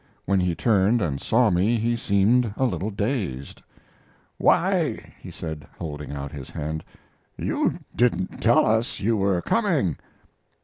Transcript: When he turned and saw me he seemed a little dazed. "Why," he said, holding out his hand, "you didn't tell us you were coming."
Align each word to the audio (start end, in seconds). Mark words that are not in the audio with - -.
When 0.25 0.39
he 0.39 0.55
turned 0.55 0.99
and 0.99 1.21
saw 1.21 1.51
me 1.51 1.77
he 1.77 1.95
seemed 1.95 2.51
a 2.57 2.65
little 2.65 2.89
dazed. 2.89 3.61
"Why," 4.39 5.13
he 5.19 5.29
said, 5.29 5.67
holding 5.77 6.11
out 6.11 6.31
his 6.31 6.49
hand, 6.49 6.83
"you 7.37 7.77
didn't 7.95 8.41
tell 8.41 8.65
us 8.65 8.99
you 8.99 9.15
were 9.17 9.43
coming." 9.43 9.97